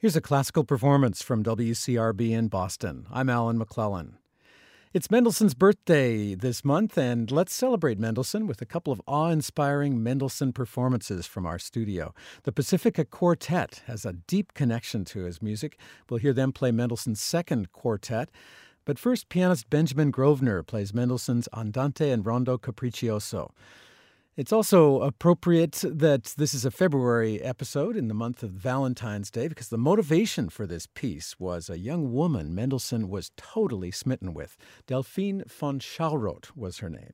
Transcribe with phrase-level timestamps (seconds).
[0.00, 3.06] Here's a classical performance from WCRB in Boston.
[3.12, 4.12] I'm Alan McLellan.
[4.94, 10.02] It's Mendelssohn's birthday this month, and let's celebrate Mendelssohn with a couple of awe inspiring
[10.02, 12.14] Mendelssohn performances from our studio.
[12.44, 15.78] The Pacifica Quartet has a deep connection to his music.
[16.08, 18.30] We'll hear them play Mendelssohn's second quartet.
[18.86, 23.50] But first, pianist Benjamin Grosvenor plays Mendelssohn's Andante and Rondo Capriccioso.
[24.36, 29.48] It's also appropriate that this is a February episode in the month of Valentine's Day
[29.48, 34.56] because the motivation for this piece was a young woman Mendelssohn was totally smitten with.
[34.86, 37.12] Delphine von Schauroth was her name.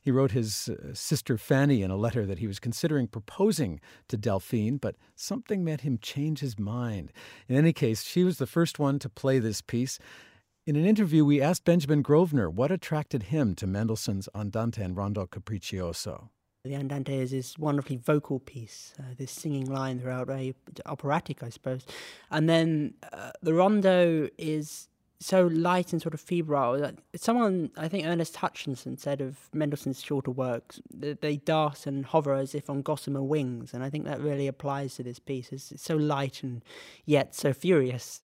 [0.00, 3.78] He wrote his uh, sister Fanny in a letter that he was considering proposing
[4.08, 7.12] to Delphine, but something made him change his mind.
[7.48, 9.98] In any case, she was the first one to play this piece.
[10.64, 15.26] In an interview, we asked Benjamin Grosvenor what attracted him to Mendelssohn's Andante and Rondo
[15.26, 16.30] Capriccioso.
[16.66, 21.48] The Andante is this wonderfully vocal piece, uh, this singing line throughout, very operatic, I
[21.48, 21.86] suppose.
[22.30, 26.92] And then uh, the rondo is so light and sort of febrile.
[27.14, 32.34] Someone, I think Ernest Hutcheson said of Mendelssohn's shorter works, that they dart and hover
[32.34, 33.72] as if on gossamer wings.
[33.72, 35.52] And I think that really applies to this piece.
[35.52, 36.62] It's, it's so light and
[37.04, 38.22] yet so furious.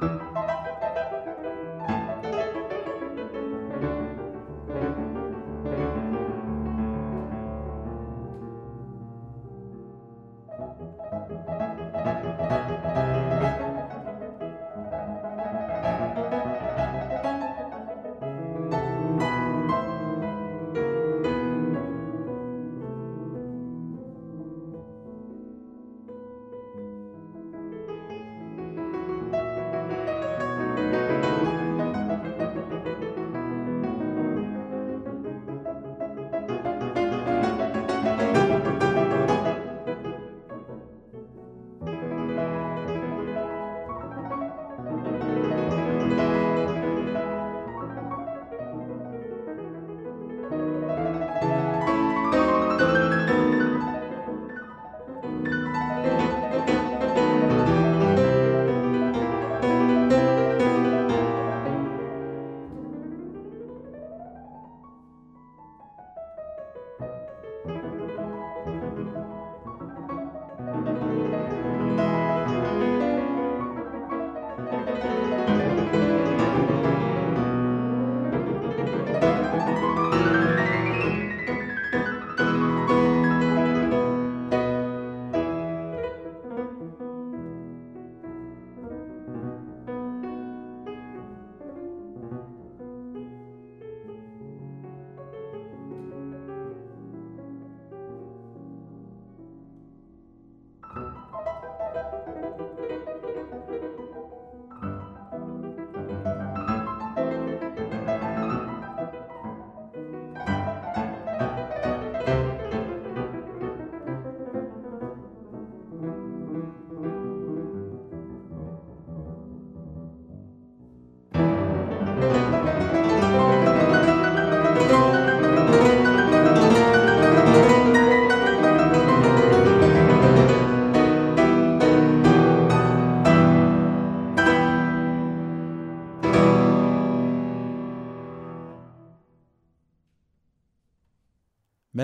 [0.00, 0.67] Música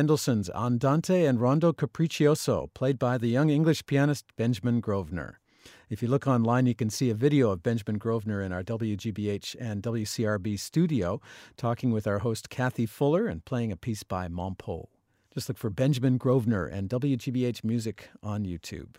[0.05, 5.41] Mendelssohn's Andante and Rondo Capriccioso, played by the young English pianist Benjamin Grosvenor.
[5.89, 9.57] If you look online, you can see a video of Benjamin Grosvenor in our WGBH
[9.59, 11.23] and WCRB studio
[11.57, 14.89] talking with our host Cathy Fuller and playing a piece by Mompou.
[15.33, 18.97] Just look for Benjamin Grosvenor and WGBH Music on YouTube.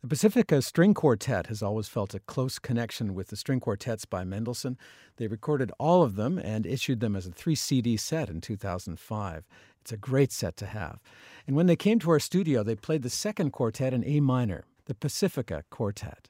[0.00, 4.22] The Pacifica String Quartet has always felt a close connection with the string quartets by
[4.22, 4.78] Mendelssohn.
[5.16, 9.48] They recorded all of them and issued them as a three CD set in 2005.
[9.80, 11.00] It's a great set to have.
[11.48, 14.66] And when they came to our studio, they played the second quartet in A minor,
[14.84, 16.28] the Pacifica Quartet.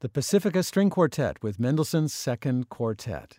[0.00, 3.38] The Pacifica String Quartet with Mendelssohn's Second Quartet.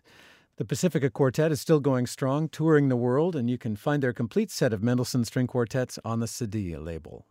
[0.56, 4.12] The Pacifica Quartet is still going strong, touring the world, and you can find their
[4.12, 7.26] complete set of Mendelssohn string quartets on the Cedille label.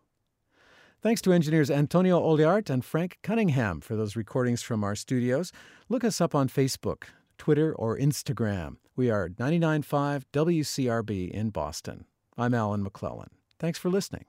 [1.02, 5.52] Thanks to engineers Antonio Oliart and Frank Cunningham for those recordings from our studios.
[5.90, 7.02] Look us up on Facebook,
[7.36, 8.76] Twitter, or Instagram.
[8.96, 12.06] We are 99.5 WCRB in Boston.
[12.38, 13.28] I'm Alan McLellan.
[13.58, 14.24] Thanks for listening.